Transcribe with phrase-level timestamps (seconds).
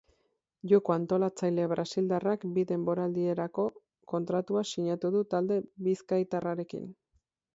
[0.69, 3.67] Joko-antolatzaile brasildarrak bi denboraldirako
[4.15, 6.89] kontratua sinatu du talde bizkaitarrarekin.